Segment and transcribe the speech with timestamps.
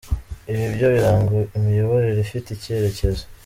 [0.49, 3.23] Ibi ibyo biranga imiyoborere ifite icyerekezo.